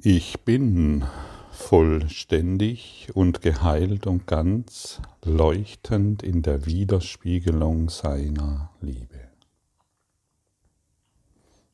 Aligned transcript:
Ich 0.00 0.44
bin 0.44 1.04
vollständig 1.50 3.10
und 3.14 3.42
geheilt 3.42 4.06
und 4.06 4.28
ganz 4.28 5.02
leuchtend 5.24 6.22
in 6.22 6.42
der 6.42 6.66
Widerspiegelung 6.66 7.88
seiner 7.88 8.70
Liebe. 8.80 9.28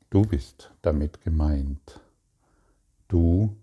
Du 0.08 0.22
bist 0.22 0.72
damit 0.80 1.21
gemeint. 1.21 2.00
Du, 3.09 3.59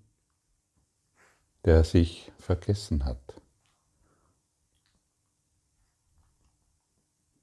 der 1.66 1.84
sich 1.84 2.32
vergessen 2.38 3.04
hat. 3.04 3.41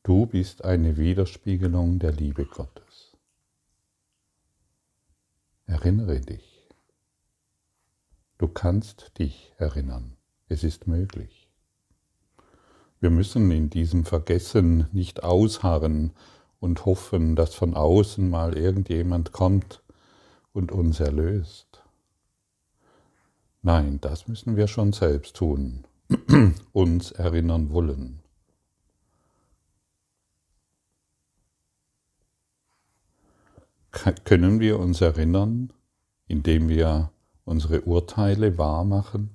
Du 0.05 0.27
bist 0.27 0.65
eine 0.65 0.97
Widerspiegelung 0.97 1.99
der 1.99 2.13
Liebe 2.13 2.45
Gottes. 2.45 3.17
Erinnere 5.67 6.21
dich. 6.21 6.58
Du 8.39 8.47
kannst 8.47 9.19
dich 9.19 9.53
erinnern. 9.59 10.17
Es 10.49 10.63
ist 10.63 10.87
möglich. 10.87 11.51
Wir 13.01 13.11
müssen 13.11 13.51
in 13.51 13.69
diesem 13.69 14.05
Vergessen 14.05 14.87
nicht 14.93 15.25
ausharren 15.25 16.13
und 16.61 16.85
hoffen, 16.85 17.35
dass 17.35 17.55
von 17.55 17.75
außen 17.75 18.31
mal 18.31 18.57
irgendjemand 18.57 19.33
kommt 19.33 19.83
und 20.53 20.71
uns 20.71 21.01
erlöst. 21.01 21.83
Nein, 23.63 24.01
das 24.01 24.29
müssen 24.29 24.57
wir 24.57 24.69
schon 24.69 24.93
selbst 24.93 25.35
tun, 25.37 25.85
uns 26.73 27.11
erinnern 27.11 27.71
wollen. 27.71 28.23
Können 34.25 34.61
wir 34.61 34.79
uns 34.79 35.01
erinnern, 35.01 35.73
indem 36.29 36.69
wir 36.69 37.11
unsere 37.49 37.83
Urteile 37.83 38.59
wahr 38.59 38.85
machen? 38.85 39.31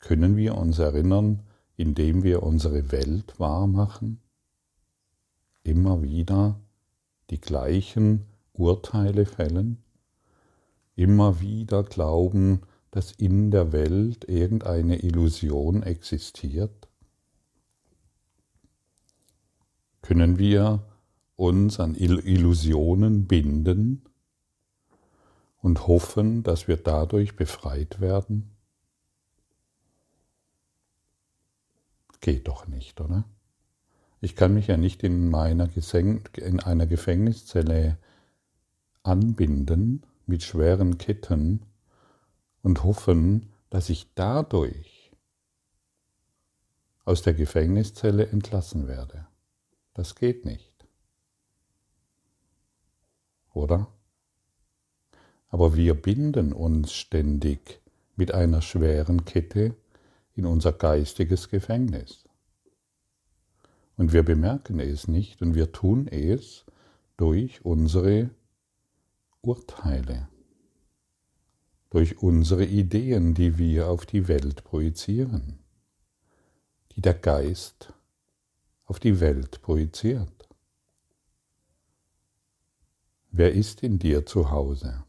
Können 0.00 0.36
wir 0.36 0.56
uns 0.56 0.78
erinnern, 0.78 1.44
indem 1.76 2.22
wir 2.24 2.42
unsere 2.42 2.90
Welt 2.90 3.38
wahr 3.38 3.66
machen? 3.66 4.20
Immer 5.62 6.02
wieder 6.02 6.60
die 7.30 7.40
gleichen 7.40 8.26
Urteile 8.52 9.24
fällen? 9.24 9.78
Immer 10.96 11.40
wieder 11.40 11.84
glauben, 11.84 12.62
dass 12.90 13.12
in 13.12 13.50
der 13.50 13.72
Welt 13.72 14.28
irgendeine 14.28 15.00
Illusion 15.02 15.82
existiert? 15.82 16.88
Können 20.02 20.38
wir 20.38 20.82
uns 21.36 21.78
an 21.78 21.94
Illusionen 21.94 23.26
binden 23.26 24.02
und 25.60 25.86
hoffen, 25.86 26.42
dass 26.42 26.68
wir 26.68 26.76
dadurch 26.76 27.36
befreit 27.36 28.00
werden? 28.00 28.50
Geht 32.20 32.48
doch 32.48 32.66
nicht, 32.66 33.00
oder? 33.00 33.24
Ich 34.20 34.34
kann 34.34 34.54
mich 34.54 34.66
ja 34.66 34.76
nicht 34.76 35.02
in, 35.04 35.30
meiner 35.30 35.68
in 36.36 36.60
einer 36.60 36.86
Gefängniszelle 36.86 37.98
anbinden 39.02 40.02
mit 40.26 40.42
schweren 40.42 40.98
Ketten 40.98 41.62
und 42.62 42.82
hoffen, 42.82 43.52
dass 43.70 43.88
ich 43.88 44.12
dadurch 44.14 45.12
aus 47.04 47.22
der 47.22 47.34
Gefängniszelle 47.34 48.26
entlassen 48.26 48.86
werde. 48.88 49.26
Das 49.94 50.14
geht 50.14 50.44
nicht. 50.44 50.86
Oder? 53.52 53.88
Aber 55.48 55.74
wir 55.76 55.94
binden 55.94 56.52
uns 56.52 56.92
ständig 56.92 57.80
mit 58.16 58.32
einer 58.32 58.62
schweren 58.62 59.24
Kette 59.24 59.74
in 60.34 60.46
unser 60.46 60.72
geistiges 60.72 61.48
Gefängnis. 61.48 62.24
Und 63.96 64.12
wir 64.12 64.22
bemerken 64.22 64.78
es 64.78 65.08
nicht 65.08 65.42
und 65.42 65.54
wir 65.54 65.72
tun 65.72 66.06
es 66.06 66.64
durch 67.16 67.64
unsere 67.64 68.30
Urteile, 69.40 70.28
durch 71.90 72.22
unsere 72.22 72.64
Ideen, 72.64 73.34
die 73.34 73.58
wir 73.58 73.88
auf 73.88 74.06
die 74.06 74.28
Welt 74.28 74.62
projizieren, 74.62 75.58
die 76.94 77.00
der 77.00 77.14
Geist 77.14 77.92
auf 78.84 79.00
die 79.00 79.20
Welt 79.20 79.62
projiziert. 79.62 80.48
Wer 83.30 83.52
ist 83.52 83.82
in 83.82 83.98
dir 83.98 84.24
zu 84.26 84.50
Hause? 84.50 85.04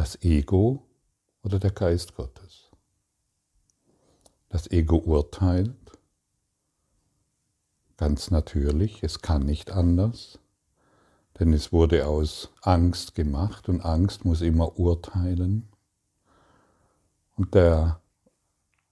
Das 0.00 0.16
Ego 0.22 0.82
oder 1.42 1.58
der 1.58 1.72
Geist 1.72 2.14
Gottes. 2.14 2.70
Das 4.48 4.70
Ego 4.70 4.96
urteilt, 4.96 5.76
ganz 7.98 8.30
natürlich, 8.30 9.02
es 9.02 9.20
kann 9.20 9.44
nicht 9.44 9.72
anders, 9.72 10.38
denn 11.38 11.52
es 11.52 11.70
wurde 11.70 12.06
aus 12.06 12.48
Angst 12.62 13.14
gemacht 13.14 13.68
und 13.68 13.82
Angst 13.82 14.24
muss 14.24 14.40
immer 14.40 14.78
urteilen. 14.78 15.68
Und 17.36 17.54
der, 17.54 18.00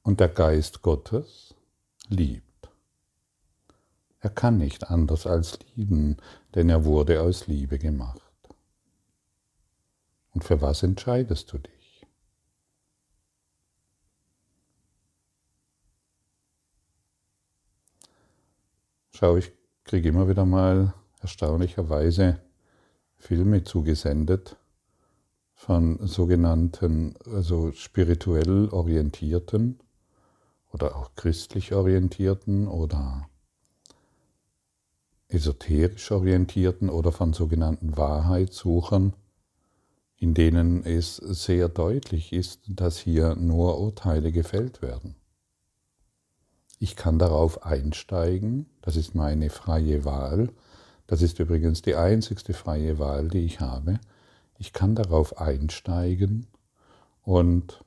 und 0.03 0.21
der 0.21 0.29
Geist 0.29 0.83
Gottes 0.83 1.55
liebt. 2.09 2.69
Er 4.21 4.29
kann 4.29 4.59
nicht 4.59 4.91
anders 4.91 5.27
als 5.27 5.59
lieben, 5.75 6.19
denn 6.55 6.69
er 6.69 6.85
wurde 6.85 7.23
aus 7.23 7.47
Liebe 7.47 7.79
gemacht. 7.79 8.28
Und 10.39 10.45
für 10.45 10.63
was 10.63 10.85
entscheidest 10.85 11.53
du 11.53 11.59
dich? 11.59 12.07
Schau, 19.11 19.37
ich 19.37 19.51
kriege 19.83 20.11
immer 20.11 20.29
wieder 20.29 20.45
mal 20.45 20.95
erstaunlicherweise 21.21 22.41
Filme 23.17 23.65
zugesendet 23.65 24.57
von 25.55 26.07
sogenannten, 26.07 27.17
also 27.25 27.73
spirituell 27.73 28.69
orientierten 28.69 29.81
oder 30.73 30.95
auch 30.95 31.17
christlich 31.17 31.73
orientierten 31.73 32.69
oder 32.69 33.29
esoterisch 35.27 36.13
orientierten 36.13 36.91
oder 36.91 37.11
von 37.11 37.33
sogenannten 37.33 37.97
Wahrheitssuchern, 37.97 39.15
in 40.19 40.35
denen 40.35 40.85
es 40.85 41.17
sehr 41.17 41.69
deutlich 41.69 42.33
ist, 42.33 42.63
dass 42.67 42.99
hier 42.99 43.37
nur 43.37 43.79
Urteile 43.79 44.33
gefällt 44.33 44.83
werden. 44.83 45.15
Ich 46.81 46.97
kann 46.97 47.19
darauf 47.19 47.65
einsteigen, 47.65 48.67
das 48.83 48.97
ist 48.97 49.15
meine 49.15 49.51
freie 49.51 50.05
Wahl, 50.05 50.51
das 51.07 51.23
ist 51.23 51.39
übrigens 51.39 51.83
die 51.83 51.95
einzigste 51.95 52.53
freie 52.53 52.99
Wahl, 52.99 53.29
die 53.29 53.45
ich 53.45 53.61
habe. 53.61 53.99
Ich 54.59 54.73
kann 54.73 54.95
darauf 54.95 55.39
einsteigen 55.39 56.47
und 57.23 57.85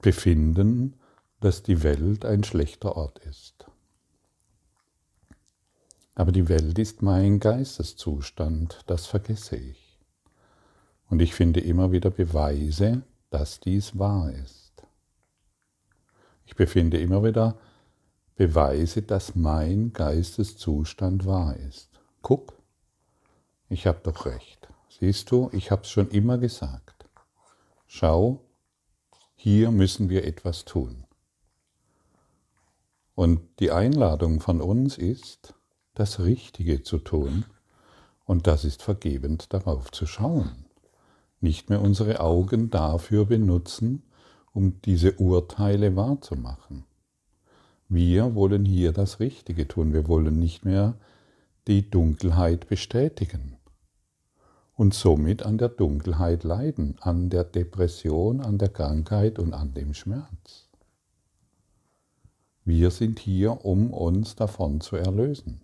befinden, 0.00 0.96
dass 1.40 1.62
die 1.62 1.82
Welt 1.82 2.24
ein 2.24 2.44
schlechter 2.44 2.96
Ort 2.96 3.18
ist. 3.20 3.66
Aber 6.14 6.30
die 6.30 6.48
Welt 6.48 6.78
ist 6.78 7.02
mein 7.02 7.40
Geisteszustand, 7.40 8.80
das 8.86 9.06
vergesse 9.06 9.56
ich. 9.56 9.98
Und 11.08 11.20
ich 11.20 11.34
finde 11.34 11.60
immer 11.60 11.92
wieder 11.92 12.10
Beweise, 12.10 13.02
dass 13.30 13.60
dies 13.60 13.98
wahr 13.98 14.32
ist. 14.32 14.72
Ich 16.46 16.54
befinde 16.54 17.00
immer 17.00 17.24
wieder 17.24 17.56
Beweise, 18.36 19.02
dass 19.02 19.34
mein 19.34 19.92
Geisteszustand 19.92 21.26
wahr 21.26 21.56
ist. 21.56 21.88
Guck, 22.22 22.54
ich 23.68 23.86
habe 23.86 24.00
doch 24.02 24.26
recht. 24.26 24.68
Siehst 24.88 25.30
du, 25.30 25.50
ich 25.52 25.70
habe 25.70 25.82
es 25.82 25.90
schon 25.90 26.08
immer 26.10 26.38
gesagt. 26.38 27.06
Schau, 27.86 28.40
hier 29.34 29.70
müssen 29.70 30.08
wir 30.08 30.24
etwas 30.24 30.64
tun. 30.64 31.04
Und 33.14 33.40
die 33.60 33.70
Einladung 33.70 34.40
von 34.40 34.60
uns 34.60 34.98
ist, 34.98 35.54
das 35.94 36.20
Richtige 36.20 36.82
zu 36.82 36.98
tun, 36.98 37.44
und 38.26 38.46
das 38.46 38.64
ist 38.64 38.82
vergebend 38.82 39.52
darauf 39.52 39.90
zu 39.90 40.06
schauen. 40.06 40.64
Nicht 41.40 41.70
mehr 41.70 41.80
unsere 41.80 42.20
Augen 42.20 42.70
dafür 42.70 43.26
benutzen, 43.26 44.02
um 44.52 44.80
diese 44.82 45.12
Urteile 45.14 45.94
wahrzumachen. 45.94 46.84
Wir 47.88 48.34
wollen 48.34 48.64
hier 48.64 48.92
das 48.92 49.20
Richtige 49.20 49.68
tun, 49.68 49.92
wir 49.92 50.08
wollen 50.08 50.38
nicht 50.38 50.64
mehr 50.64 50.96
die 51.68 51.90
Dunkelheit 51.90 52.68
bestätigen 52.68 53.56
und 54.74 54.94
somit 54.94 55.44
an 55.44 55.58
der 55.58 55.68
Dunkelheit 55.68 56.44
leiden, 56.44 56.96
an 57.00 57.30
der 57.30 57.44
Depression, 57.44 58.40
an 58.40 58.58
der 58.58 58.70
Krankheit 58.70 59.38
und 59.38 59.52
an 59.52 59.74
dem 59.74 59.94
Schmerz. 59.94 60.68
Wir 62.64 62.90
sind 62.90 63.18
hier, 63.18 63.64
um 63.64 63.92
uns 63.92 64.34
davon 64.34 64.80
zu 64.80 64.96
erlösen 64.96 65.63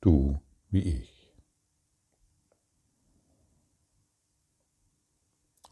du 0.00 0.40
wie 0.70 0.82
ich. 0.82 1.18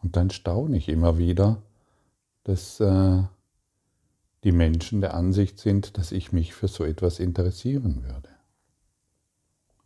Und 0.03 0.17
dann 0.17 0.31
staune 0.31 0.77
ich 0.77 0.89
immer 0.89 1.19
wieder, 1.19 1.63
dass 2.45 2.79
äh, 2.81 3.23
die 4.45 4.53
Menschen 4.53 5.01
der 5.01 5.15
Ansicht 5.15 5.59
sind, 5.59 5.99
dass 5.99 6.13
ich 6.13 6.31
mich 6.31 6.55
für 6.55 6.69
so 6.69 6.85
etwas 6.85 7.19
interessieren 7.19 8.05
würde. 8.05 8.29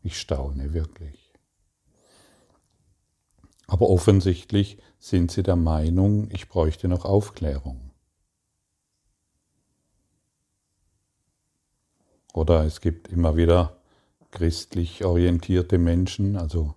Ich 0.03 0.21
staune 0.21 0.75
wirklich. 0.75 1.33
Aber 3.67 3.89
offensichtlich 3.89 4.79
sind 4.99 5.31
sie 5.31 5.43
der 5.43 5.57
Meinung, 5.57 6.31
ich 6.31 6.49
bräuchte 6.49 6.89
noch 6.89 7.05
Aufklärung. 7.05 7.93
Oder 12.35 12.65
es 12.65 12.81
gibt 12.81 13.09
immer 13.09 13.37
wieder 13.37 13.80
christlich 14.31 15.05
orientierte 15.05 15.79
Menschen, 15.79 16.37
also 16.37 16.75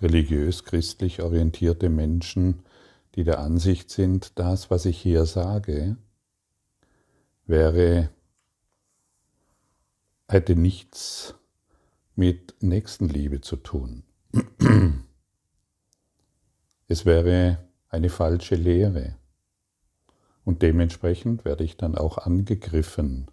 religiös 0.00 0.64
christlich 0.64 1.22
orientierte 1.22 1.88
Menschen, 1.88 2.64
die 3.14 3.24
der 3.24 3.40
Ansicht 3.40 3.90
sind, 3.90 4.38
das, 4.38 4.70
was 4.70 4.86
ich 4.86 4.98
hier 4.98 5.26
sage, 5.26 5.96
wäre, 7.46 8.10
hätte 10.28 10.56
nichts 10.56 11.34
mit 12.14 12.54
Nächstenliebe 12.60 13.40
zu 13.40 13.56
tun. 13.56 14.04
Es 16.88 17.06
wäre 17.06 17.58
eine 17.88 18.08
falsche 18.08 18.54
Lehre. 18.54 19.16
Und 20.44 20.62
dementsprechend 20.62 21.44
werde 21.44 21.64
ich 21.64 21.76
dann 21.76 21.96
auch 21.96 22.18
angegriffen 22.18 23.28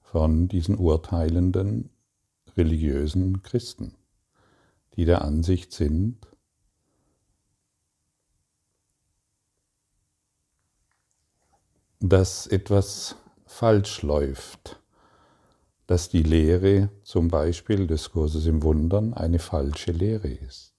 von 0.00 0.48
diesen 0.48 0.76
urteilenden 0.76 1.90
religiösen 2.56 3.42
Christen, 3.42 3.94
die 4.96 5.04
der 5.04 5.22
Ansicht 5.22 5.72
sind, 5.72 6.18
dass 12.00 12.46
etwas 12.46 13.16
falsch 13.46 14.02
läuft, 14.02 14.80
dass 15.86 16.08
die 16.08 16.22
Lehre 16.22 16.90
zum 17.04 17.28
Beispiel 17.28 17.86
des 17.86 18.10
Kurses 18.10 18.46
im 18.46 18.62
Wundern 18.62 19.14
eine 19.14 19.38
falsche 19.38 19.92
Lehre 19.92 20.28
ist, 20.28 20.72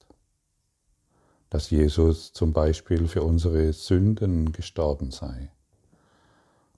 dass 1.49 1.69
Jesus 1.69 2.33
zum 2.33 2.51
Beispiel 2.51 3.07
für 3.07 3.23
unsere 3.23 3.71
Sünden 3.73 4.51
gestorben 4.51 5.11
sei, 5.11 5.51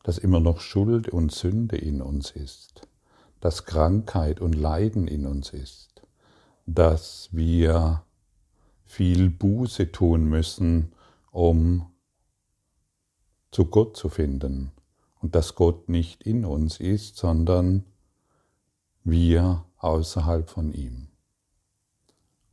dass 0.03 0.17
immer 0.17 0.39
noch 0.39 0.59
Schuld 0.59 1.09
und 1.09 1.31
Sünde 1.31 1.77
in 1.77 2.01
uns 2.01 2.31
ist, 2.31 2.87
dass 3.39 3.65
Krankheit 3.65 4.41
und 4.41 4.53
Leiden 4.53 5.07
in 5.07 5.25
uns 5.25 5.51
ist, 5.51 6.01
dass 6.65 7.29
wir 7.31 8.03
viel 8.85 9.29
Buße 9.29 9.91
tun 9.91 10.25
müssen, 10.25 10.93
um 11.31 11.91
zu 13.51 13.65
Gott 13.65 13.97
zu 13.97 14.09
finden 14.09 14.71
und 15.21 15.35
dass 15.35 15.55
Gott 15.55 15.89
nicht 15.89 16.23
in 16.23 16.45
uns 16.45 16.79
ist, 16.79 17.17
sondern 17.17 17.85
wir 19.03 19.65
außerhalb 19.77 20.49
von 20.49 20.73
ihm. 20.73 21.07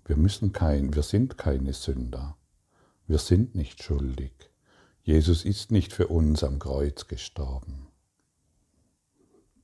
Wir 0.05 0.17
müssen 0.17 0.53
kein, 0.53 0.95
wir 0.95 1.03
sind 1.03 1.39
keine 1.39 1.73
Sünder. 1.73 2.37
Wir 3.07 3.19
sind 3.19 3.55
nicht 3.55 3.83
schuldig. 3.83 4.33
Jesus 5.03 5.45
ist 5.45 5.71
nicht 5.71 5.93
für 5.93 6.09
uns 6.09 6.45
am 6.45 6.59
Kreuz 6.59 7.09
gestorben. 7.09 7.89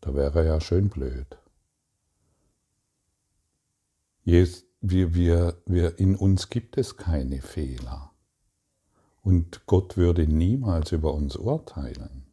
Da 0.01 0.15
wäre 0.15 0.47
ja 0.47 0.61
schön 0.61 0.89
blöd. 0.89 1.39
Wir, 4.25 4.47
wir, 4.81 5.63
wir, 5.67 5.99
in 5.99 6.15
uns 6.15 6.51
gibt 6.51 6.77
es 6.77 6.97
keine 6.97 7.41
Fehler. 7.41 8.13
Und 9.23 9.67
Gott 9.67 9.97
würde 9.97 10.27
niemals 10.27 10.93
über 10.93 11.15
uns 11.15 11.37
urteilen. 11.37 12.27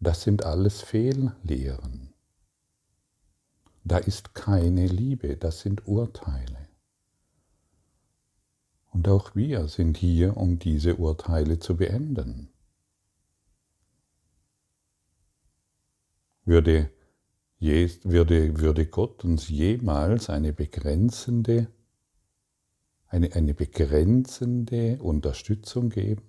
Das 0.00 0.22
sind 0.22 0.44
alles 0.44 0.82
Fehllehren. 0.82 2.14
Da 3.84 3.98
ist 3.98 4.34
keine 4.34 4.86
Liebe, 4.86 5.36
das 5.36 5.60
sind 5.60 5.86
Urteile. 5.86 6.68
Und 8.90 9.08
auch 9.08 9.34
wir 9.34 9.68
sind 9.68 9.96
hier, 9.96 10.36
um 10.36 10.58
diese 10.58 10.96
Urteile 10.96 11.58
zu 11.58 11.76
beenden. 11.76 12.50
Würde, 16.48 16.90
würde, 17.60 18.58
würde 18.58 18.86
Gott 18.86 19.22
uns 19.22 19.50
jemals 19.50 20.30
eine 20.30 20.54
begrenzende, 20.54 21.68
eine, 23.06 23.34
eine 23.34 23.52
begrenzende 23.52 24.96
Unterstützung 25.02 25.90
geben? 25.90 26.22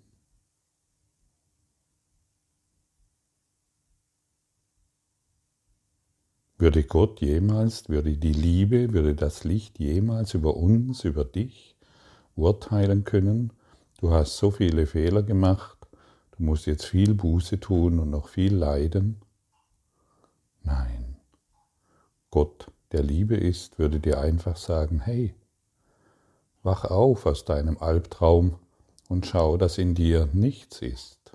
Würde 6.57 6.83
Gott 6.83 7.21
jemals, 7.21 7.87
würde 7.87 8.17
die 8.17 8.33
Liebe, 8.33 8.91
würde 8.91 9.15
das 9.15 9.45
Licht 9.45 9.79
jemals 9.79 10.33
über 10.33 10.57
uns, 10.57 11.05
über 11.05 11.23
dich 11.23 11.77
urteilen 12.35 13.05
können? 13.05 13.53
Du 14.01 14.11
hast 14.11 14.35
so 14.35 14.51
viele 14.51 14.85
Fehler 14.85 15.23
gemacht, 15.23 15.77
du 16.35 16.43
musst 16.43 16.65
jetzt 16.65 16.87
viel 16.87 17.13
Buße 17.13 17.61
tun 17.61 17.99
und 17.99 18.09
noch 18.09 18.27
viel 18.27 18.53
leiden? 18.53 19.21
Nein. 20.63 21.17
Gott, 22.31 22.71
der 22.91 23.03
Liebe 23.03 23.35
ist, 23.35 23.79
würde 23.79 23.99
dir 23.99 24.19
einfach 24.19 24.57
sagen, 24.57 24.99
hey, 24.99 25.35
wach 26.63 26.85
auf 26.85 27.25
aus 27.25 27.45
deinem 27.45 27.77
Albtraum 27.77 28.59
und 29.07 29.25
schau, 29.25 29.57
dass 29.57 29.77
in 29.77 29.95
dir 29.95 30.29
nichts 30.33 30.81
ist 30.81 31.31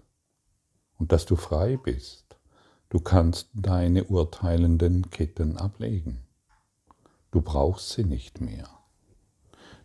und 0.99 1.13
dass 1.13 1.27
du 1.27 1.37
frei 1.37 1.77
bist 1.77 2.25
Du 2.95 3.01
kannst 3.01 3.49
deine 3.55 4.05
urteilenden 4.05 5.11
Ketten 5.11 5.57
ablegen. 5.57 6.21
Du 7.33 7.41
brauchst 7.41 7.91
sie 7.91 8.05
nicht 8.05 8.41
mehr, 8.41 8.69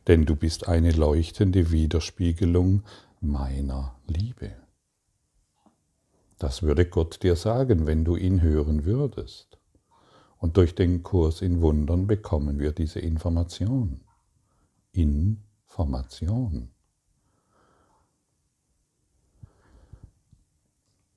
denn 0.05 0.27
du 0.27 0.35
bist 0.35 0.67
eine 0.67 0.91
leuchtende 0.91 1.71
Widerspiegelung 1.71 2.83
meiner 3.19 3.95
Liebe. 4.05 4.51
Das 6.39 6.63
würde 6.63 6.85
Gott 6.85 7.21
dir 7.21 7.35
sagen, 7.35 7.85
wenn 7.85 8.05
du 8.05 8.15
ihn 8.15 8.41
hören 8.41 8.85
würdest. 8.85 9.59
Und 10.37 10.55
durch 10.55 10.73
den 10.73 11.03
Kurs 11.03 11.41
in 11.41 11.59
Wundern 11.61 12.07
bekommen 12.07 12.59
wir 12.59 12.71
diese 12.71 12.99
Information. 12.99 13.99
Information. 14.93 16.69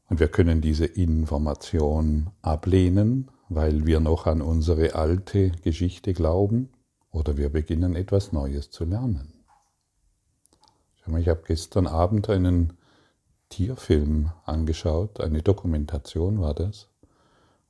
Und 0.08 0.20
wir 0.20 0.28
können 0.28 0.60
diese 0.60 0.86
Information 0.86 2.30
ablehnen, 2.42 3.30
weil 3.48 3.86
wir 3.86 4.00
noch 4.00 4.26
an 4.26 4.42
unsere 4.42 4.96
alte 4.96 5.52
Geschichte 5.52 6.14
glauben, 6.14 6.70
oder 7.12 7.36
wir 7.36 7.50
beginnen 7.50 7.94
etwas 7.94 8.32
Neues 8.32 8.70
zu 8.70 8.84
lernen. 8.84 9.32
Ich 11.18 11.28
habe 11.28 11.42
gestern 11.46 11.86
Abend 11.86 12.28
einen 12.28 12.72
Tierfilm 13.52 14.32
angeschaut, 14.44 15.20
eine 15.20 15.42
Dokumentation 15.42 16.40
war 16.40 16.54
das. 16.54 16.88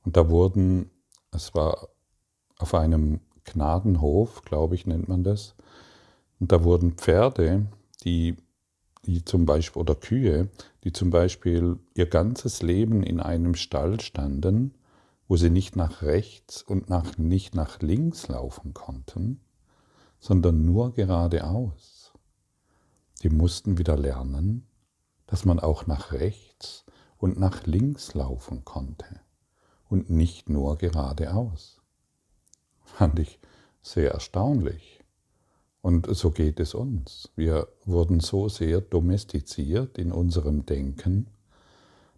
Und 0.03 0.17
da 0.17 0.29
wurden, 0.29 0.89
es 1.31 1.53
war 1.53 1.89
auf 2.57 2.73
einem 2.73 3.19
Gnadenhof, 3.43 4.41
glaube 4.43 4.75
ich, 4.75 4.85
nennt 4.85 5.09
man 5.09 5.23
das, 5.23 5.55
und 6.39 6.51
da 6.51 6.63
wurden 6.63 6.93
Pferde, 6.93 7.67
die 8.03 8.37
die 9.05 9.25
zum 9.25 9.45
Beispiel, 9.45 9.81
oder 9.81 9.95
Kühe, 9.95 10.49
die 10.83 10.93
zum 10.93 11.09
Beispiel 11.09 11.77
ihr 11.93 12.05
ganzes 12.05 12.61
Leben 12.61 13.03
in 13.03 13.19
einem 13.19 13.55
Stall 13.55 13.99
standen, 13.99 14.73
wo 15.27 15.35
sie 15.35 15.49
nicht 15.49 15.75
nach 15.75 16.01
rechts 16.01 16.61
und 16.61 16.89
nach, 16.89 17.17
nicht 17.17 17.55
nach 17.55 17.81
links 17.81 18.27
laufen 18.27 18.73
konnten, 18.73 19.41
sondern 20.19 20.65
nur 20.65 20.93
geradeaus. 20.93 22.13
Die 23.23 23.29
mussten 23.29 23.77
wieder 23.77 23.97
lernen, 23.97 24.65
dass 25.33 25.45
man 25.45 25.59
auch 25.59 25.87
nach 25.87 26.11
rechts 26.11 26.85
und 27.17 27.39
nach 27.39 27.65
links 27.65 28.13
laufen 28.13 28.65
konnte 28.65 29.19
und 29.89 30.11
nicht 30.11 30.47
nur 30.47 30.77
geradeaus. 30.77 31.81
Fand 32.83 33.17
ich 33.17 33.39
sehr 33.81 34.11
erstaunlich. 34.11 35.03
Und 35.81 36.05
so 36.15 36.29
geht 36.29 36.59
es 36.59 36.75
uns. 36.75 37.31
Wir 37.35 37.67
wurden 37.83 38.19
so 38.19 38.47
sehr 38.47 38.79
domestiziert 38.79 39.97
in 39.97 40.11
unserem 40.11 40.67
Denken, 40.67 41.25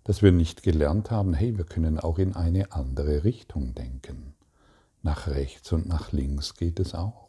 dass 0.04 0.22
wir 0.22 0.34
nicht 0.34 0.62
gelernt 0.62 1.10
haben, 1.10 1.34
hey, 1.34 1.58
wir 1.58 1.64
können 1.64 2.02
auch 2.02 2.20
in 2.20 2.36
eine 2.36 2.74
andere 2.74 3.24
Richtung 3.24 3.74
denken. 3.76 4.34
Nach 5.04 5.28
rechts 5.28 5.72
und 5.72 5.88
nach 5.88 6.12
links 6.12 6.56
geht 6.56 6.82
es 6.82 6.94
auch. 6.94 7.25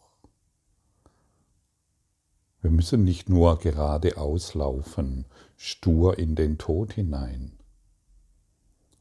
Wir 2.66 2.72
müssen 2.72 3.04
nicht 3.04 3.28
nur 3.28 3.60
geradeaus 3.60 4.54
laufen, 4.54 5.24
stur 5.56 6.18
in 6.18 6.34
den 6.34 6.58
Tod 6.58 6.94
hinein 6.94 7.52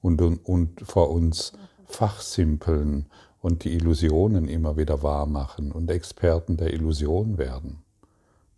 und, 0.01 0.21
und, 0.21 0.81
vor 0.81 1.09
uns 1.09 1.53
fachsimpeln 1.85 3.07
und 3.41 3.63
die 3.63 3.73
Illusionen 3.73 4.47
immer 4.49 4.77
wieder 4.77 5.01
wahr 5.01 5.25
machen 5.25 5.71
und 5.71 5.89
Experten 5.89 6.57
der 6.57 6.75
Illusion 6.75 7.39
werden. 7.39 7.79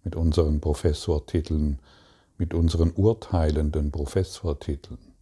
Mit 0.03 0.17
unseren 0.17 0.59
Professortiteln 0.59 1.79
mit 2.37 2.53
unseren 2.53 2.91
urteilenden 2.91 3.93
Professortiteln. 3.93 5.13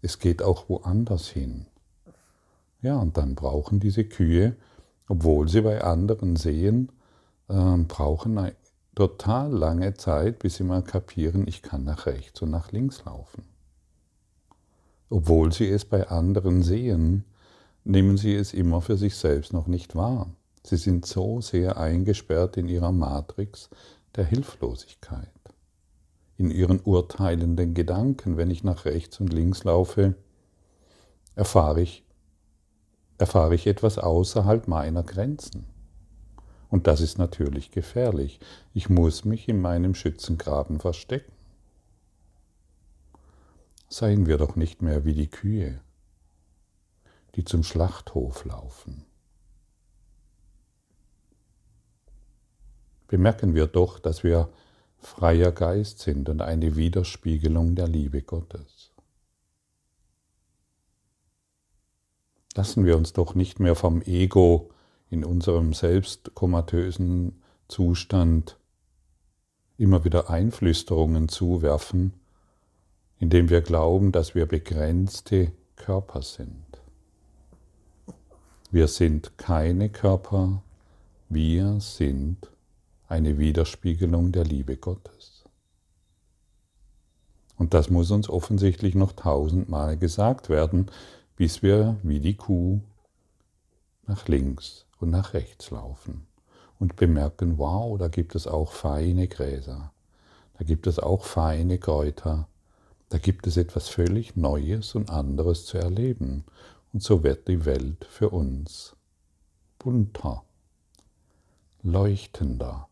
Es 0.00 0.20
geht 0.20 0.44
auch 0.44 0.68
woanders 0.68 1.26
hin. 1.26 1.66
Ja, 2.82 3.00
und 3.00 3.16
dann 3.16 3.34
brauchen 3.34 3.80
diese 3.80 4.04
Kühe, 4.04 4.54
obwohl 5.08 5.48
sie 5.48 5.62
bei 5.62 5.82
anderen 5.82 6.36
sehen, 6.36 6.92
äh, 7.50 7.84
brauchen 7.84 8.38
eine 8.38 8.54
total 8.94 9.52
lange 9.52 9.94
Zeit, 9.94 10.38
bis 10.38 10.56
sie 10.56 10.64
mal 10.64 10.82
kapieren, 10.82 11.46
ich 11.46 11.62
kann 11.62 11.84
nach 11.84 12.06
rechts 12.06 12.42
und 12.42 12.50
nach 12.50 12.72
links 12.72 13.04
laufen. 13.04 13.44
Obwohl 15.08 15.52
sie 15.52 15.68
es 15.68 15.84
bei 15.84 16.08
anderen 16.08 16.62
sehen, 16.62 17.24
nehmen 17.84 18.16
sie 18.16 18.34
es 18.34 18.54
immer 18.54 18.80
für 18.80 18.96
sich 18.96 19.16
selbst 19.16 19.52
noch 19.52 19.66
nicht 19.66 19.96
wahr. 19.96 20.30
Sie 20.64 20.76
sind 20.76 21.06
so 21.06 21.40
sehr 21.40 21.78
eingesperrt 21.78 22.56
in 22.56 22.68
ihrer 22.68 22.92
Matrix 22.92 23.70
der 24.14 24.24
Hilflosigkeit, 24.24 25.28
in 26.36 26.50
ihren 26.50 26.80
urteilenden 26.80 27.74
Gedanken. 27.74 28.36
Wenn 28.36 28.50
ich 28.50 28.62
nach 28.62 28.84
rechts 28.84 29.18
und 29.20 29.32
links 29.32 29.64
laufe, 29.64 30.14
erfahre 31.34 31.80
ich, 31.80 32.04
erfahre 33.18 33.54
ich 33.54 33.66
etwas 33.66 33.98
außerhalb 33.98 34.68
meiner 34.68 35.02
Grenzen. 35.02 35.64
Und 36.70 36.86
das 36.86 37.00
ist 37.00 37.18
natürlich 37.18 37.72
gefährlich. 37.72 38.38
Ich 38.72 38.88
muss 38.88 39.24
mich 39.24 39.48
in 39.48 39.60
meinem 39.60 39.94
Schützengraben 39.94 40.78
verstecken. 40.78 41.32
Seien 43.88 44.26
wir 44.26 44.38
doch 44.38 44.54
nicht 44.54 44.80
mehr 44.80 45.04
wie 45.04 45.14
die 45.14 45.28
Kühe, 45.28 45.80
die 47.34 47.44
zum 47.44 47.64
Schlachthof 47.64 48.44
laufen. 48.44 49.04
Bemerken 53.08 53.56
wir 53.56 53.66
doch, 53.66 53.98
dass 53.98 54.22
wir 54.22 54.48
freier 54.98 55.50
Geist 55.50 55.98
sind 55.98 56.28
und 56.28 56.40
eine 56.40 56.76
Widerspiegelung 56.76 57.74
der 57.74 57.88
Liebe 57.88 58.22
Gottes. 58.22 58.92
Lassen 62.54 62.84
wir 62.84 62.96
uns 62.96 63.12
doch 63.12 63.34
nicht 63.34 63.58
mehr 63.58 63.74
vom 63.74 64.02
Ego 64.02 64.70
in 65.10 65.24
unserem 65.24 65.74
selbstkomatösen 65.74 67.42
Zustand 67.68 68.56
immer 69.76 70.04
wieder 70.04 70.30
Einflüsterungen 70.30 71.28
zuwerfen, 71.28 72.12
indem 73.18 73.50
wir 73.50 73.60
glauben, 73.60 74.12
dass 74.12 74.34
wir 74.34 74.46
begrenzte 74.46 75.52
Körper 75.76 76.22
sind. 76.22 76.64
Wir 78.70 78.86
sind 78.86 79.36
keine 79.36 79.88
Körper, 79.88 80.62
wir 81.28 81.80
sind 81.80 82.50
eine 83.08 83.38
Widerspiegelung 83.38 84.30
der 84.30 84.44
Liebe 84.44 84.76
Gottes. 84.76 85.44
Und 87.56 87.74
das 87.74 87.90
muss 87.90 88.10
uns 88.10 88.28
offensichtlich 88.28 88.94
noch 88.94 89.12
tausendmal 89.12 89.96
gesagt 89.96 90.48
werden, 90.48 90.90
bis 91.36 91.62
wir 91.62 91.96
wie 92.02 92.20
die 92.20 92.36
Kuh 92.36 92.80
nach 94.06 94.28
links 94.28 94.86
und 95.00 95.10
nach 95.10 95.34
rechts 95.34 95.70
laufen 95.70 96.26
und 96.78 96.96
bemerken, 96.96 97.58
wow, 97.58 97.98
da 97.98 98.08
gibt 98.08 98.34
es 98.34 98.46
auch 98.46 98.72
feine 98.72 99.28
Gräser, 99.28 99.92
da 100.58 100.64
gibt 100.64 100.86
es 100.86 100.98
auch 100.98 101.24
feine 101.24 101.78
Kräuter, 101.78 102.48
da 103.10 103.18
gibt 103.18 103.46
es 103.46 103.56
etwas 103.56 103.88
völlig 103.88 104.36
Neues 104.36 104.94
und 104.94 105.10
anderes 105.10 105.66
zu 105.66 105.78
erleben. 105.78 106.44
Und 106.92 107.02
so 107.02 107.22
wird 107.22 107.48
die 107.48 107.64
Welt 107.64 108.06
für 108.08 108.30
uns 108.30 108.94
bunter, 109.78 110.44
leuchtender, 111.82 112.88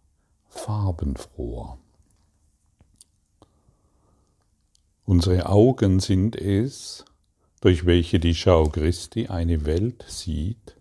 farbenfroher. 0.48 1.78
Unsere 5.04 5.46
Augen 5.46 6.00
sind 6.00 6.36
es, 6.36 7.04
durch 7.60 7.86
welche 7.86 8.18
die 8.20 8.34
Schau 8.34 8.68
Christi 8.68 9.28
eine 9.28 9.64
Welt 9.64 10.04
sieht, 10.08 10.77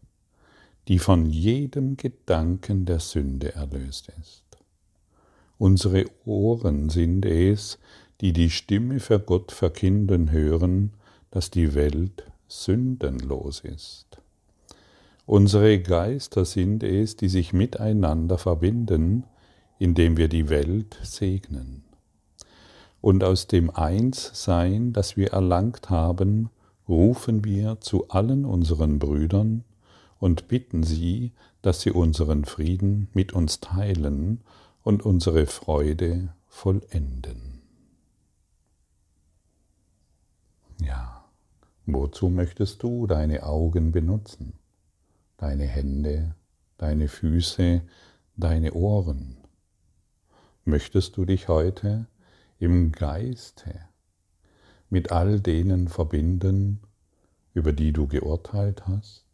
die 0.87 0.99
von 0.99 1.25
jedem 1.25 1.97
Gedanken 1.97 2.85
der 2.85 2.99
Sünde 2.99 3.53
erlöst 3.53 4.11
ist. 4.19 4.43
Unsere 5.57 6.05
Ohren 6.25 6.89
sind 6.89 7.25
es, 7.25 7.77
die 8.21 8.31
die 8.31 8.49
Stimme 8.49 8.99
für 8.99 9.19
Gott 9.19 9.51
verkünden 9.51 10.31
hören, 10.31 10.93
dass 11.31 11.51
die 11.51 11.73
Welt 11.73 12.23
sündenlos 12.47 13.61
ist. 13.61 14.05
Unsere 15.25 15.79
Geister 15.79 16.45
sind 16.45 16.83
es, 16.83 17.17
die 17.17 17.27
sich 17.27 17.51
miteinander 17.51 18.37
verbinden, 18.37 19.25
indem 19.77 20.15
wir 20.15 20.29
die 20.29 20.47
Welt 20.47 20.97
segnen. 21.03 21.83
Und 23.01 23.23
aus 23.23 23.47
dem 23.47 23.69
Einssein, 23.69 24.93
das 24.93 25.17
wir 25.17 25.33
erlangt 25.33 25.89
haben, 25.89 26.49
rufen 26.87 27.43
wir 27.43 27.81
zu 27.81 28.07
allen 28.07 28.45
unseren 28.45 28.99
Brüdern 28.99 29.65
und 30.19 30.47
bitten 30.47 30.83
sie, 30.83 31.33
dass 31.61 31.81
sie 31.81 31.91
unseren 31.91 32.45
Frieden 32.45 33.07
mit 33.13 33.33
uns 33.33 33.59
teilen 33.59 34.41
und 34.83 35.05
unsere 35.05 35.45
Freude 35.45 36.33
vollenden. 36.47 37.61
Ja, 40.81 41.25
wozu 41.85 42.29
möchtest 42.29 42.83
du 42.83 43.07
deine 43.07 43.43
Augen 43.43 43.91
benutzen, 43.91 44.53
deine 45.37 45.65
Hände, 45.65 46.35
deine 46.77 47.07
Füße, 47.07 47.81
deine 48.35 48.73
Ohren? 48.73 49.37
Möchtest 50.65 51.17
du 51.17 51.25
dich 51.25 51.47
heute 51.47 52.07
im 52.59 52.91
Geiste 52.91 53.87
mit 54.89 55.11
all 55.11 55.39
denen 55.39 55.87
verbinden, 55.87 56.81
über 57.53 57.73
die 57.73 57.91
du 57.91 58.07
geurteilt 58.07 58.87
hast? 58.87 59.26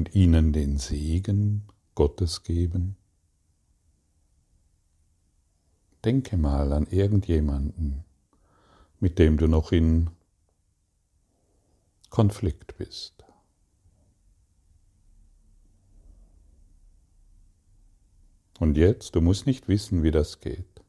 Und 0.00 0.14
ihnen 0.14 0.54
den 0.54 0.78
Segen 0.78 1.66
Gottes 1.94 2.42
geben? 2.42 2.96
Denke 6.06 6.38
mal 6.38 6.72
an 6.72 6.86
irgendjemanden, 6.86 8.04
mit 8.98 9.18
dem 9.18 9.36
du 9.36 9.46
noch 9.46 9.72
in 9.72 10.08
Konflikt 12.08 12.78
bist. 12.78 13.12
Und 18.58 18.78
jetzt, 18.78 19.14
du 19.16 19.20
musst 19.20 19.44
nicht 19.44 19.68
wissen, 19.68 20.02
wie 20.02 20.12
das 20.12 20.40
geht. 20.40 20.80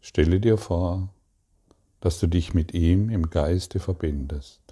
Stelle 0.00 0.38
dir 0.38 0.58
vor, 0.58 1.12
dass 1.98 2.20
du 2.20 2.28
dich 2.28 2.54
mit 2.54 2.72
ihm 2.72 3.10
im 3.10 3.30
Geiste 3.30 3.80
verbindest. 3.80 4.69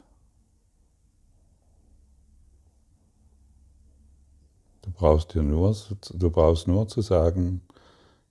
Brauchst, 4.99 5.35
dir 5.35 5.43
nur, 5.43 5.75
du 6.13 6.31
brauchst 6.31 6.69
nur 6.69 6.89
zu 6.89 7.01
sagen, 7.01 7.63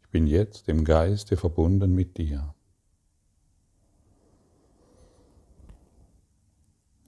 ich 0.03 0.09
bin 0.09 0.27
jetzt 0.27 0.67
im 0.67 0.83
Geiste 0.83 1.37
verbunden 1.37 1.95
mit 1.95 2.17
dir. 2.17 2.53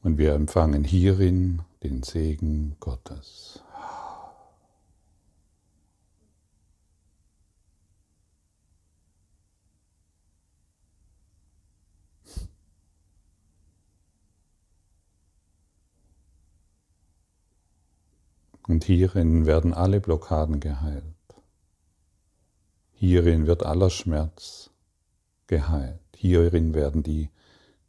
Und 0.02 0.18
wir 0.18 0.34
empfangen 0.34 0.84
hierin 0.84 1.62
den 1.84 2.04
Segen 2.04 2.78
Gottes. 2.80 3.62
Und 18.70 18.84
hierin 18.84 19.48
werden 19.48 19.74
alle 19.74 20.00
Blockaden 20.00 20.60
geheilt. 20.60 21.04
Hierin 22.92 23.48
wird 23.48 23.66
aller 23.66 23.90
Schmerz 23.90 24.70
geheilt. 25.48 26.00
Hierin 26.16 26.76
werden 26.76 27.02
die 27.02 27.32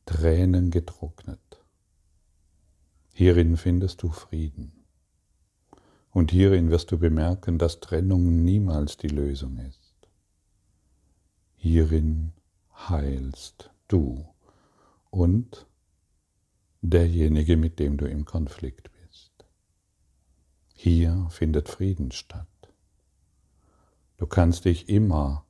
Tränen 0.07 0.71
getrocknet. 0.71 1.63
Hierin 3.13 3.59
findest 3.59 4.03
du 4.03 4.09
Frieden. 4.09 4.87
Und 6.13 6.31
hierin 6.31 6.71
wirst 6.71 6.91
du 6.93 6.99
bemerken, 6.99 7.59
dass 7.59 7.81
Trennung 7.81 8.43
niemals 8.43 8.97
die 8.97 9.09
Lösung 9.09 9.59
ist. 9.59 10.09
Hierin 11.57 12.33
heilst 12.89 13.71
du 13.87 14.27
und 15.11 15.67
derjenige, 16.81 17.59
mit 17.59 17.79
dem 17.79 17.99
du 17.99 18.09
im 18.09 18.25
Konflikt 18.25 18.85
bist. 18.85 19.00
Hier 20.83 21.27
findet 21.29 21.69
Frieden 21.69 22.11
statt. 22.11 22.47
Du 24.17 24.27
kannst 24.27 24.65
dich 24.65 24.89
immer 24.89 25.45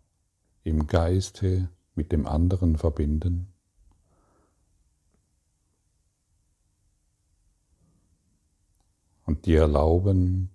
im 0.64 0.88
Geiste 0.88 1.68
mit 1.94 2.10
dem 2.10 2.26
anderen 2.26 2.76
verbinden. 2.76 3.52
Und 9.24 9.46
dir 9.46 9.60
erlauben, 9.60 10.50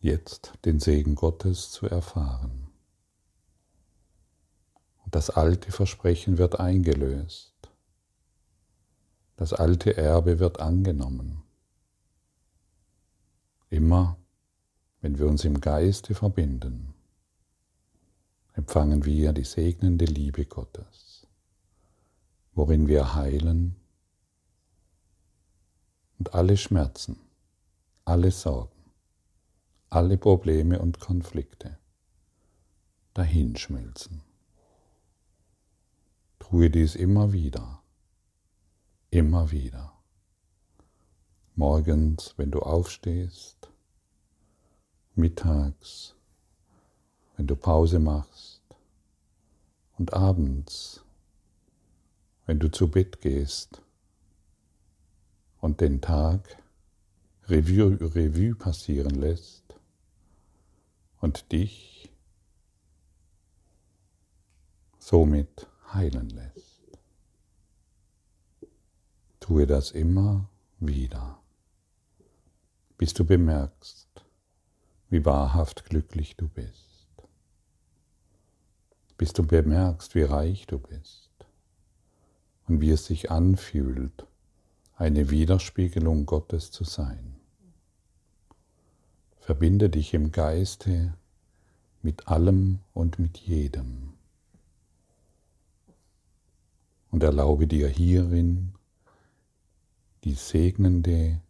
jetzt 0.00 0.54
den 0.64 0.80
Segen 0.80 1.14
Gottes 1.14 1.70
zu 1.70 1.86
erfahren. 1.86 2.66
Und 5.04 5.14
das 5.14 5.30
alte 5.30 5.70
Versprechen 5.70 6.36
wird 6.36 6.58
eingelöst. 6.58 7.54
Das 9.36 9.52
alte 9.52 9.96
Erbe 9.96 10.40
wird 10.40 10.58
angenommen. 10.58 11.45
Immer, 13.68 14.16
wenn 15.00 15.18
wir 15.18 15.26
uns 15.26 15.44
im 15.44 15.60
Geiste 15.60 16.14
verbinden, 16.14 16.94
empfangen 18.52 19.04
wir 19.04 19.32
die 19.32 19.44
segnende 19.44 20.04
Liebe 20.04 20.46
Gottes, 20.46 21.26
worin 22.54 22.86
wir 22.86 23.14
heilen 23.14 23.76
und 26.18 26.34
alle 26.34 26.56
Schmerzen, 26.56 27.18
alle 28.04 28.30
Sorgen, 28.30 28.92
alle 29.90 30.16
Probleme 30.16 30.78
und 30.78 31.00
Konflikte 31.00 31.78
dahinschmelzen. 33.14 34.22
Tue 36.38 36.70
dies 36.70 36.94
immer 36.94 37.32
wieder, 37.32 37.82
immer 39.10 39.50
wieder. 39.50 39.95
Morgens, 41.58 42.34
wenn 42.36 42.50
du 42.50 42.60
aufstehst, 42.60 43.70
mittags, 45.14 46.14
wenn 47.38 47.46
du 47.46 47.56
Pause 47.56 47.98
machst 47.98 48.60
und 49.96 50.12
abends, 50.12 51.02
wenn 52.44 52.58
du 52.58 52.70
zu 52.70 52.90
Bett 52.90 53.22
gehst 53.22 53.80
und 55.62 55.80
den 55.80 56.02
Tag 56.02 56.62
Revue, 57.44 57.98
Revue 58.14 58.54
passieren 58.54 59.14
lässt 59.14 59.64
und 61.22 61.52
dich 61.52 62.12
somit 64.98 65.66
heilen 65.94 66.28
lässt. 66.28 66.82
Tue 69.40 69.66
das 69.66 69.92
immer 69.92 70.50
wieder, 70.80 71.40
bis 72.98 73.14
du 73.14 73.24
bemerkst, 73.24 74.08
wie 75.10 75.24
wahrhaft 75.24 75.84
glücklich 75.84 76.36
du 76.36 76.48
bist, 76.48 77.28
bis 79.18 79.32
du 79.32 79.46
bemerkst, 79.46 80.14
wie 80.14 80.22
reich 80.22 80.66
du 80.66 80.78
bist. 80.78 81.30
Und 82.68 82.80
wie 82.80 82.90
es 82.90 83.06
sich 83.06 83.30
anfühlt, 83.30 84.26
eine 84.96 85.30
Widerspiegelung 85.30 86.26
Gottes 86.26 86.72
zu 86.72 86.82
sein. 86.82 87.36
Verbinde 89.38 89.88
dich 89.88 90.14
im 90.14 90.32
Geiste 90.32 91.14
mit 92.02 92.26
allem 92.26 92.80
und 92.92 93.20
mit 93.20 93.38
jedem. 93.38 94.14
Und 97.12 97.22
erlaube 97.22 97.68
dir 97.68 97.88
hierin 97.88 98.72
die 100.24 100.34
segnende 100.34 101.40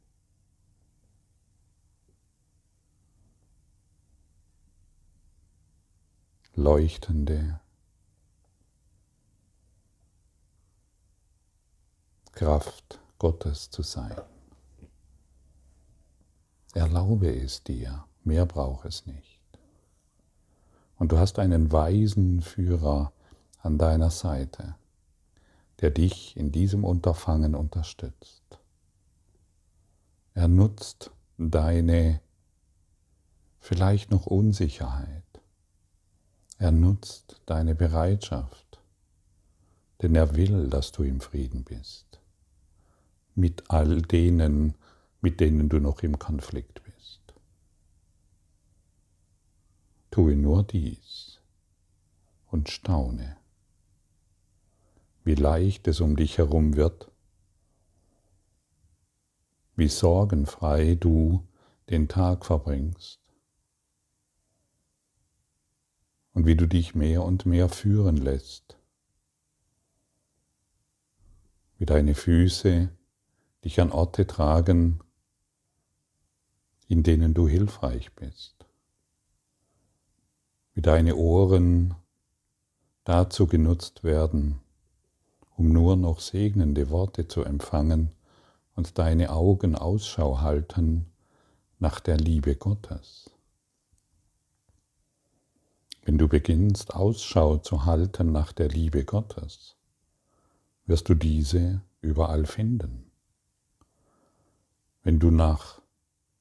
leuchtende 6.57 7.61
Kraft 12.33 12.99
Gottes 13.19 13.71
zu 13.71 13.83
sein. 13.83 14.17
Erlaube 16.73 17.35
es 17.35 17.63
dir, 17.63 18.05
mehr 18.25 18.47
braucht 18.47 18.87
es 18.87 19.05
nicht. 19.05 19.39
Und 20.99 21.13
du 21.13 21.19
hast 21.19 21.39
einen 21.39 21.73
weisen 21.73 22.41
Führer 22.41 23.13
an 23.61 23.77
deiner 23.77 24.11
Seite, 24.11 24.77
der 25.81 25.91
dich 25.91 26.39
in 26.39 26.53
diesem 26.53 26.85
Unterfangen 26.85 27.55
unterstützt. 27.55 28.59
Er 30.33 30.49
nutzt 30.49 31.11
deine 31.37 32.23
vielleicht 33.59 34.11
noch 34.11 34.25
Unsicherheit. 34.25 35.26
Er 36.59 36.71
nutzt 36.71 37.41
deine 37.47 37.75
Bereitschaft, 37.75 38.81
denn 40.03 40.15
er 40.15 40.37
will, 40.37 40.69
dass 40.69 40.93
du 40.93 41.03
im 41.03 41.21
Frieden 41.21 41.65
bist 41.65 42.07
mit 43.37 43.71
all 43.71 44.01
denen, 44.01 44.75
mit 45.21 45.41
denen 45.41 45.69
du 45.69 45.79
noch 45.79 46.03
im 46.03 46.19
Konflikt 46.19 46.83
bist. 46.83 47.21
Tue 50.11 50.35
nur 50.35 50.63
dies 50.63 51.39
und 52.51 52.71
staune, 52.71 53.37
wie 55.25 55.35
leicht 55.35 55.87
es 55.87 56.01
um 56.01 56.17
dich 56.17 56.39
herum 56.39 56.77
wird, 56.77 57.11
wie 59.77 59.89
sorgenfrei 59.89 60.95
du 60.95 61.47
den 61.91 62.09
Tag 62.09 62.47
verbringst 62.47 63.21
und 66.37 66.45
wie 66.45 66.55
du 66.55 66.69
dich 66.69 66.95
mehr 66.95 67.25
und 67.25 67.47
mehr 67.47 67.71
führen 67.71 68.19
lässt, 68.19 68.77
wie 71.79 71.87
deine 71.87 72.15
Füße 72.15 72.91
dich 73.65 73.81
an 73.81 73.91
Orte 73.91 74.27
tragen, 74.27 75.01
in 76.89 77.03
denen 77.03 77.33
du 77.33 77.49
hilfreich 77.49 78.13
bist, 78.13 78.67
wie 80.75 80.83
deine 80.83 81.17
Ohren 81.17 81.95
dazu 83.05 83.47
genutzt 83.47 84.05
werden, 84.05 84.61
um 85.57 85.73
nur 85.73 85.97
noch 85.97 86.21
segnende 86.21 86.91
Worte 86.91 87.29
zu 87.29 87.45
empfangen 87.45 88.11
und 88.75 88.99
deine 88.99 89.31
Augen 89.31 89.75
Ausschau 89.75 90.43
halten 90.43 91.07
nach 91.79 91.99
der 91.99 92.19
Liebe 92.19 92.57
Gottes. 92.57 93.36
Wenn 96.07 96.19
du 96.19 96.29
beginnst 96.29 96.95
Ausschau 96.95 97.57
zu 97.57 97.85
halten 97.85 98.31
nach 98.31 98.53
der 98.53 98.69
Liebe 98.69 99.05
Gottes, 99.05 99.75
wirst 100.87 101.09
du 101.09 101.15
diese 101.15 101.81
überall 102.01 102.47
finden. 102.47 103.11
Wenn 105.03 105.19
du 105.19 105.33
nach 105.33 105.83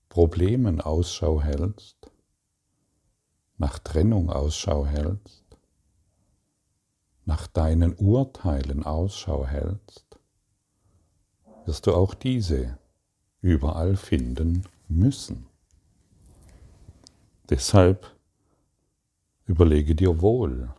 Problemen 0.08 0.82
Ausschau 0.82 1.42
hältst, 1.42 2.12
nach 3.58 3.80
Trennung 3.80 4.30
Ausschau 4.30 4.86
hältst, 4.86 5.44
nach 7.26 7.48
deinen 7.48 7.96
Urteilen 7.96 8.84
Ausschau 8.84 9.48
hältst, 9.48 10.20
wirst 11.66 11.88
du 11.88 11.96
auch 11.96 12.14
diese 12.14 12.78
überall 13.42 13.96
finden 13.96 14.68
müssen. 14.88 15.48
Deshalb 17.50 18.15
überlege 19.46 19.96
dir 19.96 20.22
wohl, 20.22 20.70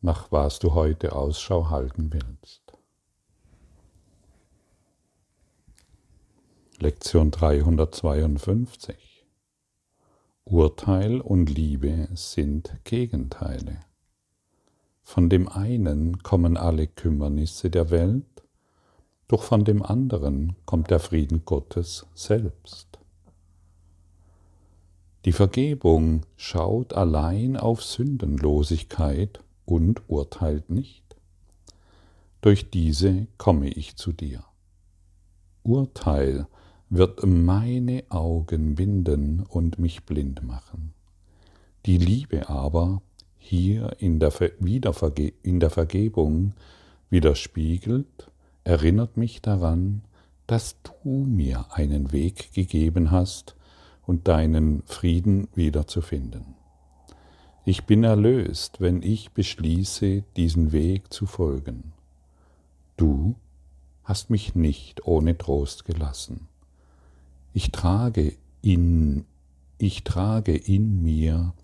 nach 0.00 0.30
was 0.30 0.58
du 0.58 0.74
heute 0.74 1.14
Ausschau 1.14 1.70
halten 1.70 2.12
willst. 2.12 2.62
Lektion 6.78 7.30
352 7.30 9.16
Urteil 10.44 11.20
und 11.20 11.50
Liebe 11.50 12.08
sind 12.14 12.76
Gegenteile. 12.84 13.80
Von 15.02 15.28
dem 15.28 15.48
einen 15.48 16.22
kommen 16.22 16.56
alle 16.56 16.86
Kümmernisse 16.86 17.70
der 17.70 17.90
Welt, 17.90 18.44
doch 19.26 19.42
von 19.42 19.64
dem 19.64 19.82
anderen 19.82 20.54
kommt 20.66 20.90
der 20.90 21.00
Frieden 21.00 21.44
Gottes 21.44 22.06
selbst. 22.14 22.95
Die 25.26 25.32
Vergebung 25.32 26.22
schaut 26.36 26.92
allein 26.92 27.56
auf 27.56 27.82
Sündenlosigkeit 27.82 29.40
und 29.64 30.02
urteilt 30.06 30.70
nicht. 30.70 31.02
Durch 32.42 32.70
diese 32.70 33.26
komme 33.36 33.68
ich 33.68 33.96
zu 33.96 34.12
dir. 34.12 34.44
Urteil 35.64 36.46
wird 36.90 37.26
meine 37.26 38.04
Augen 38.08 38.76
binden 38.76 39.42
und 39.42 39.80
mich 39.80 40.04
blind 40.04 40.44
machen. 40.44 40.94
Die 41.86 41.98
Liebe 41.98 42.48
aber 42.48 43.02
hier 43.36 43.96
in 43.98 44.20
der, 44.20 44.32
Wiederverge 44.60 45.32
in 45.42 45.58
der 45.58 45.70
Vergebung 45.70 46.52
widerspiegelt, 47.10 48.30
erinnert 48.62 49.16
mich 49.16 49.42
daran, 49.42 50.02
dass 50.46 50.76
du 50.84 51.08
mir 51.08 51.66
einen 51.72 52.12
Weg 52.12 52.52
gegeben 52.52 53.10
hast 53.10 53.55
und 54.06 54.28
deinen 54.28 54.82
Frieden 54.86 55.48
wiederzufinden. 55.54 56.54
Ich 57.64 57.84
bin 57.84 58.04
erlöst, 58.04 58.80
wenn 58.80 59.02
ich 59.02 59.32
beschließe, 59.32 60.22
diesen 60.36 60.70
Weg 60.72 61.12
zu 61.12 61.26
folgen. 61.26 61.92
Du 62.96 63.34
hast 64.04 64.30
mich 64.30 64.54
nicht 64.54 65.04
ohne 65.06 65.36
Trost 65.36 65.84
gelassen. 65.84 66.46
Ich 67.52 67.72
trage 67.72 68.36
in, 68.62 69.24
ich 69.78 70.04
trage 70.04 70.56
in 70.56 71.02
mir 71.02 71.54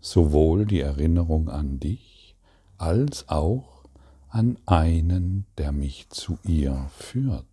sowohl 0.00 0.64
die 0.64 0.80
Erinnerung 0.80 1.48
an 1.48 1.80
dich 1.80 2.36
als 2.76 3.28
auch 3.28 3.82
an 4.28 4.58
einen, 4.66 5.46
der 5.56 5.72
mich 5.72 6.08
zu 6.10 6.38
ihr 6.44 6.88
führt. 6.96 7.44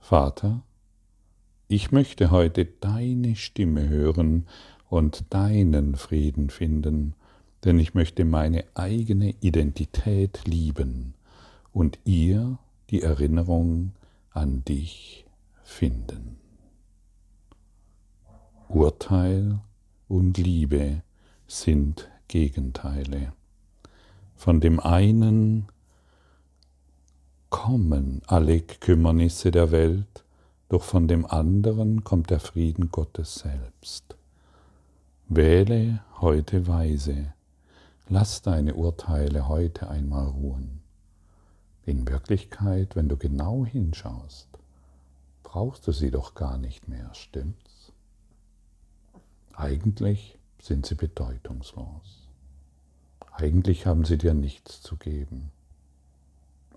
Vater, 0.00 0.62
ich 1.68 1.92
möchte 1.92 2.30
heute 2.30 2.64
deine 2.64 3.36
Stimme 3.36 3.88
hören 3.88 4.46
und 4.88 5.24
deinen 5.30 5.96
Frieden 5.96 6.48
finden, 6.48 7.14
denn 7.64 7.78
ich 7.78 7.92
möchte 7.92 8.24
meine 8.24 8.64
eigene 8.74 9.34
Identität 9.40 10.46
lieben 10.46 11.12
und 11.72 11.98
ihr 12.04 12.58
die 12.88 13.02
Erinnerung 13.02 13.92
an 14.30 14.64
dich 14.64 15.26
finden. 15.62 16.38
Urteil 18.68 19.58
und 20.08 20.38
Liebe 20.38 21.02
sind 21.46 22.08
Gegenteile. 22.28 23.32
Von 24.36 24.60
dem 24.60 24.80
einen 24.80 25.66
kommen 27.50 28.22
alle 28.26 28.60
Kümmernisse 28.60 29.50
der 29.50 29.70
Welt, 29.70 30.24
doch 30.68 30.82
von 30.82 31.08
dem 31.08 31.24
anderen 31.24 32.04
kommt 32.04 32.30
der 32.30 32.40
Frieden 32.40 32.90
Gottes 32.90 33.36
selbst. 33.36 34.16
Wähle 35.28 36.02
heute 36.20 36.66
weise, 36.66 37.32
lass 38.08 38.42
deine 38.42 38.74
Urteile 38.74 39.48
heute 39.48 39.88
einmal 39.88 40.26
ruhen. 40.26 40.80
In 41.84 42.06
Wirklichkeit, 42.06 42.96
wenn 42.96 43.08
du 43.08 43.16
genau 43.16 43.64
hinschaust, 43.64 44.48
brauchst 45.42 45.86
du 45.86 45.92
sie 45.92 46.10
doch 46.10 46.34
gar 46.34 46.58
nicht 46.58 46.86
mehr, 46.88 47.14
stimmt's? 47.14 47.92
Eigentlich 49.54 50.38
sind 50.60 50.84
sie 50.84 50.94
bedeutungslos. 50.94 52.28
Eigentlich 53.32 53.86
haben 53.86 54.04
sie 54.04 54.18
dir 54.18 54.34
nichts 54.34 54.82
zu 54.82 54.96
geben. 54.96 55.50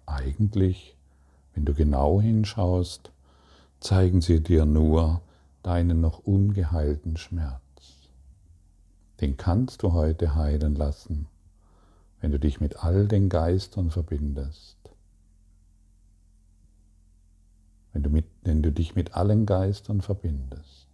Eigentlich, 0.05 0.95
wenn 1.53 1.65
du 1.65 1.73
genau 1.73 2.21
hinschaust, 2.21 3.11
zeigen 3.81 4.21
sie 4.21 4.41
dir 4.41 4.65
nur 4.65 5.21
deinen 5.63 5.99
noch 5.99 6.19
ungeheilten 6.19 7.17
Schmerz. 7.17 7.59
Den 9.19 9.37
kannst 9.37 9.83
du 9.83 9.91
heute 9.93 10.35
heilen 10.35 10.75
lassen, 10.75 11.27
wenn 12.21 12.31
du 12.31 12.39
dich 12.39 12.61
mit 12.61 12.83
all 12.83 13.07
den 13.07 13.27
Geistern 13.27 13.91
verbindest. 13.91 14.77
Wenn 17.91 18.03
du, 18.03 18.09
mit, 18.09 18.25
wenn 18.43 18.63
du 18.63 18.71
dich 18.71 18.95
mit 18.95 19.15
allen 19.15 19.45
Geistern 19.45 20.01
verbindest 20.01 20.87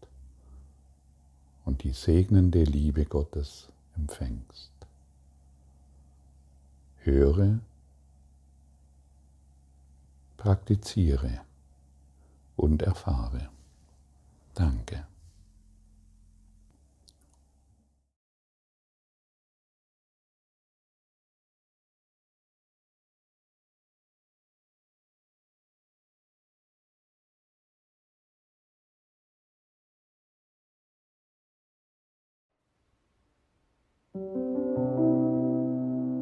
und 1.63 1.83
die 1.83 1.91
segnende 1.91 2.63
Liebe 2.63 3.05
Gottes 3.05 3.67
empfängst. 3.95 4.71
Höre, 7.03 7.59
praktiziere 10.37 11.46
und 12.57 12.81
erfahre. 12.81 13.49
Danke. 14.53 15.05